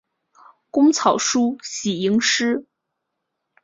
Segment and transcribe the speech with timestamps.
[0.71, 2.65] 工草书喜吟诗。